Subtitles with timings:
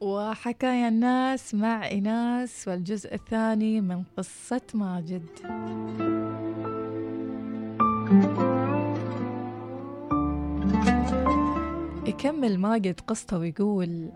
[0.00, 5.26] وحكايا الناس مع إناس والجزء الثاني من قصة ماجد.
[12.06, 14.10] يكمل ماجد قصته ويقول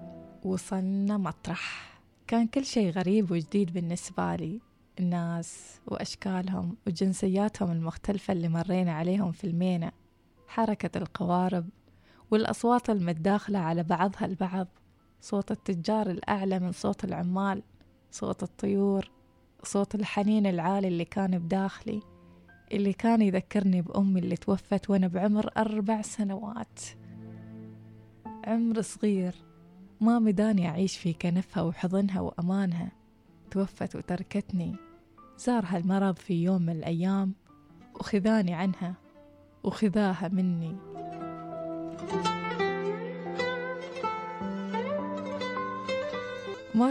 [0.45, 1.93] وصلنا مطرح.
[2.27, 4.61] كان كل شيء غريب وجديد بالنسبة لي.
[5.01, 9.93] الناس وأشكالهم وجنسياتهم المختلفة اللي مرينا عليهم في المينا
[10.49, 11.69] حركة القوارب
[12.30, 14.69] والأصوات المتداخلة على بعضها البعض.
[15.23, 17.62] صوت التجار الأعلى من صوت العمال
[18.11, 19.11] صوت الطيور
[19.62, 22.00] صوت الحنين العالي اللي كان بداخلي
[22.72, 26.81] اللي كان يذكرني بأمي اللي توفت وأنا بعمر أربع سنوات.
[28.45, 29.35] عمر صغير
[30.00, 32.92] ما مداني أعيش في كنفها وحضنها وأمانها.
[33.50, 34.77] توفت وتركتني
[35.39, 37.34] زارها المرض في يوم من الأيام
[37.95, 38.95] وخذاني عنها
[39.64, 40.77] وخذاها مني.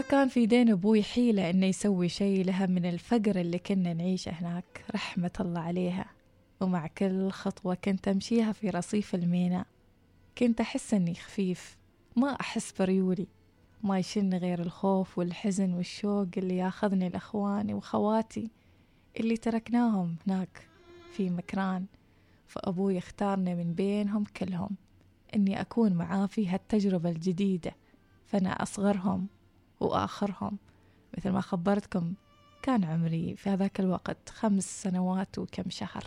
[0.00, 4.84] كان في دين أبوي حيلة إنه يسوي شي لها من الفقر اللي كنا نعيشه هناك.
[4.94, 6.06] رحمة الله عليها.
[6.60, 9.66] ومع كل خطوة كنت أمشيها في رصيف الميناء.
[10.38, 11.76] كنت أحس إني خفيف.
[12.16, 13.26] ما أحس بريولي.
[13.82, 18.50] ما يشن غير الخوف والحزن والشوق اللي ياخذني لأخواني وخواتي
[19.20, 20.66] اللي تركناهم هناك
[21.12, 21.86] في مكران.
[22.46, 24.70] فأبوي اختارني من بينهم كلهم.
[25.34, 27.72] إني أكون معاه في هالتجربة الجديدة.
[28.26, 29.26] فأنا أصغرهم.
[29.82, 30.58] وآخرهم.
[31.18, 32.12] مثل ما خبرتكم
[32.62, 36.04] كان عمري في هذاك الوقت خمس سنوات وكم شهر.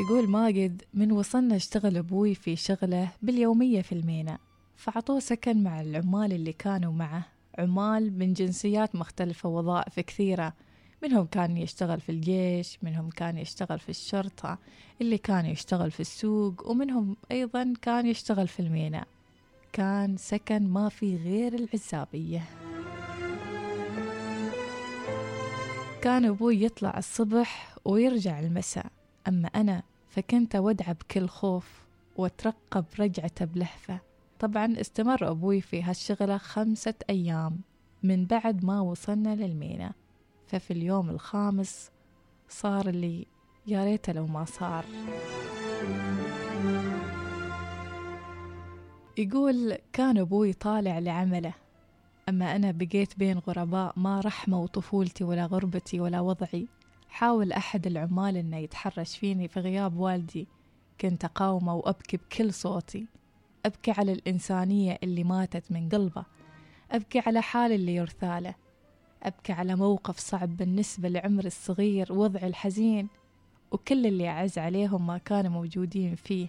[0.00, 4.38] يقول ماجد من وصلنا اشتغل أبوي في شغله باليومية في المينا
[4.76, 7.26] فعطوه سكن مع العمال اللي كانوا معه
[7.58, 10.54] عمال من جنسيات مختلفة وظائف كثيرة
[11.04, 14.58] منهم كان يشتغل في الجيش منهم كان يشتغل في الشرطة
[15.00, 19.06] اللي كان يشتغل في السوق ومنهم أيضا كان يشتغل في الميناء.
[19.72, 22.42] كان سكن ما في غير العزابية
[26.02, 28.86] كان أبوي يطلع الصبح ويرجع المساء.
[29.28, 31.68] أما أنا فكنت أودعه بكل خوف
[32.16, 33.98] وأترقب رجعته بلهفة.
[34.40, 37.60] طبعا استمر أبوي في هالشغلة خمسة أيام
[38.02, 39.92] من بعد ما وصلنا للمينا
[40.46, 41.90] ففي اليوم الخامس
[42.48, 43.26] صار اللي
[43.66, 44.84] يا ريته لو ما صار.
[49.18, 51.54] يقول كان أبوي طالع لعمله
[52.28, 56.68] أما أنا بقيت بين غرباء ما رحموا طفولتي ولا غربتي ولا وضعي.
[57.08, 60.48] حاول أحد العمال إنه يتحرش فيني في غياب والدي
[61.00, 63.06] كنت أقاومه وأبكي بكل صوتي.
[63.66, 66.24] أبكي على الإنسانية اللي ماتت من قلبه
[66.90, 68.54] أبكي على حال اللي يرثاله
[69.24, 73.08] أبكي على موقف صعب بالنسبة لعمري الصغير وضعي الحزين
[73.72, 76.48] وكل اللي أعز عليهم ما كانوا موجودين فيه.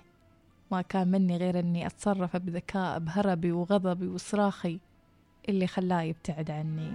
[0.72, 4.80] ما كان مني غير أني أتصرف بذكاء بهربي وغضبي وصراخي
[5.50, 6.92] اللي خلاه يبتعد عني.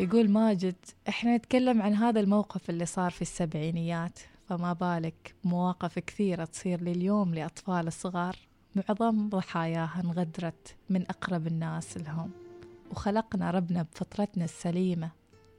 [0.00, 0.74] يقول ماجد
[1.08, 7.34] إحنا نتكلم عن هذا الموقف اللي صار في السبعينيات فما بالك مواقف كثيرة تصير لليوم
[7.34, 8.36] لأطفال الصغار
[8.76, 12.43] معظم ضحاياها انغدرت من أقرب الناس لهم.
[12.90, 15.10] وخلقنا ربنا بفطرتنا السليمة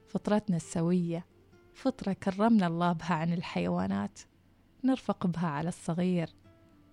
[0.08, 1.26] فطرتنا السوية
[1.74, 4.20] فطرة كرمنا الله بها عن الحيوانات.
[4.84, 6.28] نرفق بها على الصغير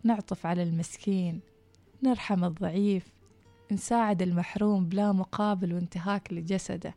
[0.04, 1.40] نعطف على المسكين
[2.04, 3.14] نرحم الضعيف
[3.72, 6.96] نساعد المحروم بلا مقابل وانتهاك لجسده.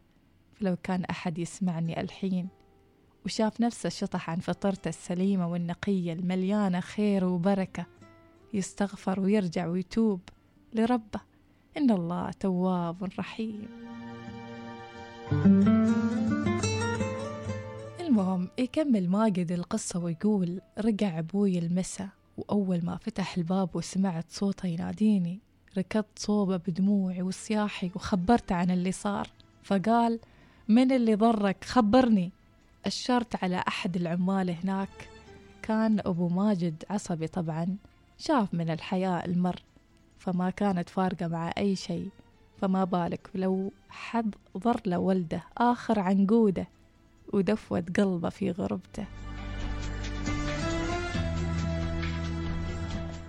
[0.54, 2.48] فلو كان أحد يسمعني الحين
[3.24, 7.86] وشاف نفسه شطح عن فطرته السليمة والنقية المليانة خير وبركة
[8.54, 10.20] يستغفر ويرجع ويتوب
[10.72, 11.20] لربه.
[11.76, 13.68] إن الله تواب رحيم.
[18.00, 25.38] المهم يكمل ماجد القصة ويقول رجع أبوي المسا وأول ما فتح الباب وسمعت صوته يناديني.
[25.78, 29.28] ركضت صوبة بدموعي وصياحي وخبرته عن اللي صار.
[29.62, 30.20] فقال
[30.68, 32.32] من اللي ضرك؟ خبرني.
[32.86, 35.08] أشرت على أحد العمال هناك.
[35.62, 37.76] كان أبو ماجد عصبي طبعا.
[38.18, 39.62] شاف من الحياة المر.
[40.26, 42.08] فما كانت فارقة مع أي شيء.
[42.60, 46.68] فما بالك لو حد ضر لولده آخر عنقوده
[47.32, 49.06] ودفوت قلبه في غربته.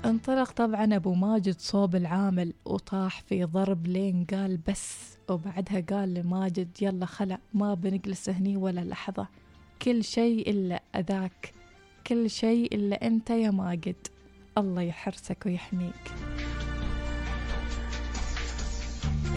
[0.05, 6.69] انطلق طبعا أبو ماجد صوب العامل وطاح في ضرب لين قال بس وبعدها قال لماجد
[6.81, 9.27] يلا خلع ما بنجلس هني ولا لحظة.
[9.81, 11.53] كل شيء إلا أذاك.
[12.07, 14.07] كل شيء إلا أنت يا ماجد.
[14.57, 16.26] الله يحرسك ويحميك.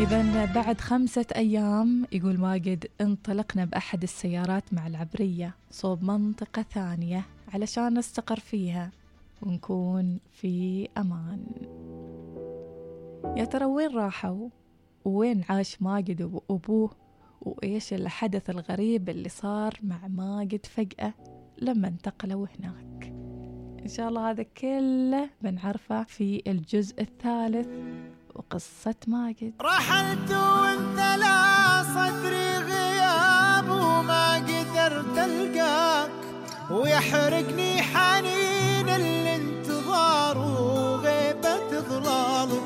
[0.00, 7.98] إذا بعد خمسة أيام يقول ماجد انطلقنا بأحد السيارات مع العبرية صوب منطقة ثانية علشان
[7.98, 8.90] نستقر فيها
[9.42, 11.46] ونكون في أمان.
[13.36, 14.48] يا ترى وين راحوا؟
[15.04, 16.90] وين عاش ماجد وأبوه؟
[17.40, 21.14] وإيش الحدث الغريب اللي صار مع ماجد فجأة
[21.58, 23.04] لما انتقلوا هناك؟
[23.82, 27.68] إن شاء الله هذا كله بنعرفه في الجزء الثالث.
[28.34, 29.52] وقصة ماجد.
[29.60, 36.10] رحلت وانت لا صدري غياب وما قدرت ألقاك.
[36.70, 42.62] ويحرقني حنين الانتظار وغيبة ظلالك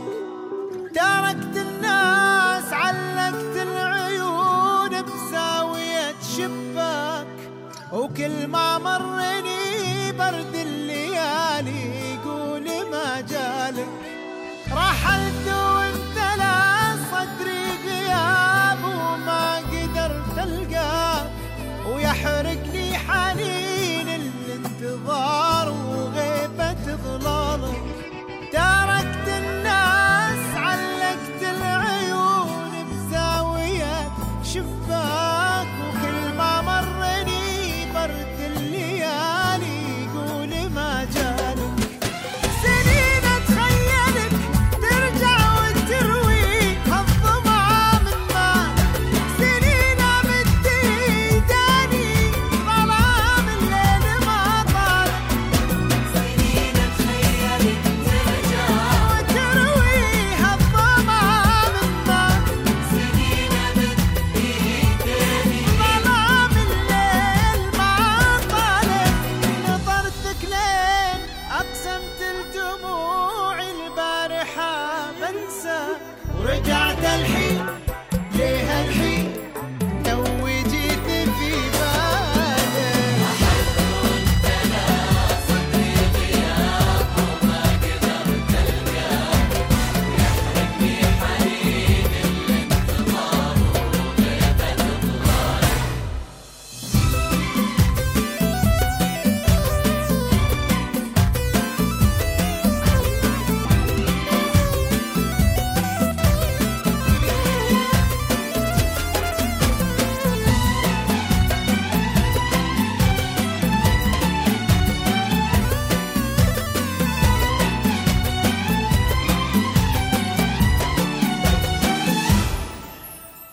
[0.95, 7.27] تركت الناس علقت العيون بزاوية شباك.
[7.93, 11.04] وكل ما مرني برد الليالي
[22.25, 22.64] ويحرقني